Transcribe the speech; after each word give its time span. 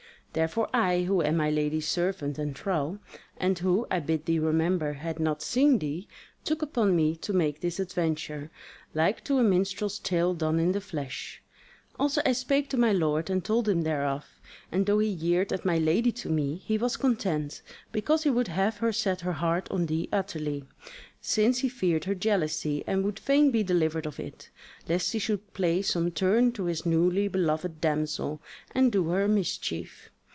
Therefore 0.33 0.69
I, 0.73 1.01
who 1.03 1.21
am 1.21 1.35
my 1.35 1.49
lady's 1.49 1.89
servant 1.89 2.37
and 2.39 2.57
thrall, 2.57 2.99
and 3.35 3.59
who, 3.59 3.85
I 3.91 3.99
bid 3.99 4.25
thee 4.25 4.39
remember, 4.39 4.93
had 4.93 5.19
not 5.19 5.41
seen 5.41 5.77
thee, 5.77 6.07
took 6.45 6.61
upon 6.61 6.95
me 6.95 7.17
to 7.17 7.33
make 7.33 7.59
this 7.59 7.81
adventure, 7.81 8.49
like 8.93 9.25
to 9.25 9.39
a 9.39 9.43
minstrel's 9.43 9.99
tale 9.99 10.33
done 10.33 10.57
in 10.57 10.71
the 10.71 10.79
flesh. 10.79 11.41
Also 11.99 12.21
I 12.25 12.31
spake 12.31 12.69
to 12.69 12.77
my 12.77 12.93
lord 12.93 13.29
and 13.29 13.43
told 13.43 13.67
him 13.67 13.81
thereof; 13.81 14.25
and 14.71 14.85
though 14.85 14.99
he 14.99 15.13
jeered 15.17 15.51
at 15.51 15.65
my 15.65 15.77
lady 15.77 16.13
to 16.13 16.29
me, 16.29 16.55
he 16.65 16.77
was 16.77 16.95
content, 16.95 17.61
because 17.91 18.23
he 18.23 18.29
would 18.29 18.47
have 18.47 18.77
her 18.77 18.93
set 18.93 19.19
her 19.19 19.33
heart 19.33 19.69
on 19.69 19.87
thee 19.87 20.07
utterly; 20.13 20.63
since 21.19 21.59
he 21.59 21.67
feared 21.67 22.05
her 22.05 22.15
jealousy, 22.15 22.85
and 22.87 23.03
would 23.03 23.19
fain 23.19 23.51
be 23.51 23.63
delivered 23.63 24.05
of 24.07 24.17
it, 24.17 24.49
lest 24.87 25.09
she 25.09 25.19
should 25.19 25.53
play 25.53 25.81
some 25.81 26.09
turn 26.09 26.53
to 26.53 26.67
his 26.67 26.85
newly 26.85 27.27
beloved 27.27 27.81
damsel 27.81 28.39
and 28.73 28.93
do 28.93 29.09
her 29.09 29.23
a 29.25 29.27
mischief. 29.27 30.07